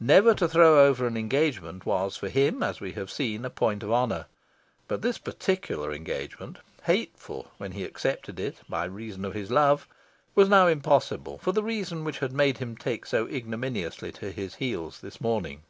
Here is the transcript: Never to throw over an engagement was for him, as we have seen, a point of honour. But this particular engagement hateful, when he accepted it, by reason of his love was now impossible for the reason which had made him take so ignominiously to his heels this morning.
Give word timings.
Never 0.00 0.34
to 0.34 0.48
throw 0.48 0.84
over 0.88 1.06
an 1.06 1.16
engagement 1.16 1.86
was 1.86 2.16
for 2.16 2.28
him, 2.28 2.64
as 2.64 2.80
we 2.80 2.94
have 2.94 3.12
seen, 3.12 3.44
a 3.44 3.48
point 3.48 3.84
of 3.84 3.92
honour. 3.92 4.26
But 4.88 5.02
this 5.02 5.18
particular 5.18 5.92
engagement 5.92 6.58
hateful, 6.82 7.52
when 7.58 7.70
he 7.70 7.84
accepted 7.84 8.40
it, 8.40 8.56
by 8.68 8.86
reason 8.86 9.24
of 9.24 9.34
his 9.34 9.52
love 9.52 9.86
was 10.34 10.48
now 10.48 10.66
impossible 10.66 11.38
for 11.38 11.52
the 11.52 11.62
reason 11.62 12.02
which 12.02 12.18
had 12.18 12.32
made 12.32 12.58
him 12.58 12.76
take 12.76 13.06
so 13.06 13.28
ignominiously 13.28 14.10
to 14.14 14.32
his 14.32 14.56
heels 14.56 15.00
this 15.00 15.20
morning. 15.20 15.62